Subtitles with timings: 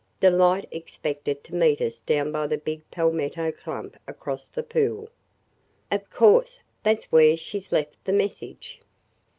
[0.19, 5.09] Delight expected to meet us down by the big palmetto clump across the pool.
[5.91, 8.81] Of course that 's where she 's left the message!"